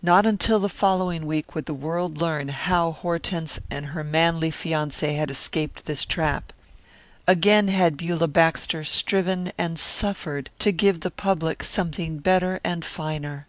Not 0.00 0.24
until 0.24 0.58
the 0.60 0.70
following 0.70 1.26
week 1.26 1.54
would 1.54 1.66
the 1.66 1.74
world 1.74 2.16
learn 2.16 2.48
how 2.48 2.90
Hortense 2.92 3.60
and 3.70 3.84
her 3.88 4.02
manly 4.02 4.50
fiance 4.50 5.12
had 5.12 5.30
escaped 5.30 5.84
this 5.84 6.06
trap. 6.06 6.54
Again 7.26 7.68
had 7.68 7.98
Beulah 7.98 8.28
Baxter 8.28 8.82
striven 8.82 9.52
and 9.58 9.78
suffered 9.78 10.48
to 10.60 10.72
give 10.72 11.00
the 11.00 11.10
public 11.10 11.62
something 11.62 12.16
better 12.16 12.60
and 12.64 12.82
finer. 12.82 13.46